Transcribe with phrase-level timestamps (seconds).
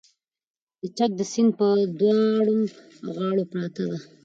[0.81, 2.57] د چک د سیند پر دواړو
[3.15, 3.97] غاړو پرته ده